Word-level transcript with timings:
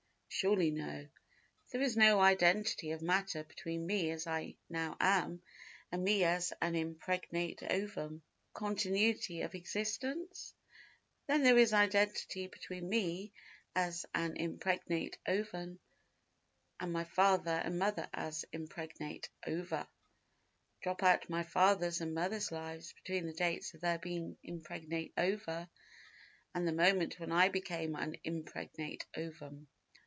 Surely 0.33 0.71
no. 0.71 1.07
There 1.71 1.81
is 1.81 1.95
no 1.95 2.19
identity 2.19 2.91
of 2.91 3.01
matter 3.03 3.43
between 3.43 3.85
me 3.85 4.09
as 4.09 4.25
I 4.25 4.55
now 4.69 4.97
am, 4.99 5.43
and 5.91 6.03
me 6.03 6.23
as 6.23 6.51
an 6.61 6.73
impregnate 6.73 7.61
ovum. 7.69 8.23
Continuity 8.53 9.41
of 9.43 9.53
existence? 9.53 10.55
Then 11.27 11.43
there 11.43 11.59
is 11.59 11.73
identity 11.73 12.47
between 12.47 12.89
me 12.89 13.33
as 13.75 14.05
an 14.15 14.35
impregnate 14.35 15.19
ovum 15.27 15.79
and 16.79 16.91
my 16.91 17.03
father 17.03 17.51
and 17.63 17.77
mother 17.77 18.09
as 18.11 18.43
impregnate 18.51 19.29
ova. 19.45 19.87
Drop 20.81 21.03
out 21.03 21.29
my 21.29 21.43
father's 21.43 22.01
and 22.01 22.15
mother's 22.15 22.51
lives 22.51 22.93
between 22.93 23.27
the 23.27 23.33
dates 23.33 23.75
of 23.75 23.81
their 23.81 23.99
being 23.99 24.37
impregnate 24.41 25.13
ova 25.17 25.69
and 26.55 26.67
the 26.67 26.71
moment 26.73 27.19
when 27.19 27.31
I 27.31 27.49
became 27.49 27.95
an 27.95 28.15
impregnate 28.23 29.05
ovum. 29.15 29.67